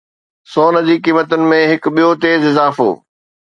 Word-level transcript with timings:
سون 0.53 0.79
جي 0.87 0.95
قيمتن 1.07 1.45
۾ 1.53 1.61
هڪ 1.73 1.93
ٻيو 1.99 2.11
تيز 2.25 2.41
اضافو 2.55 2.89